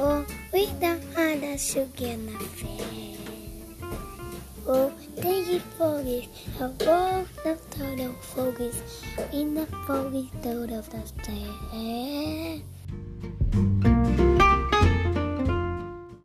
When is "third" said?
7.72-8.00, 10.42-10.70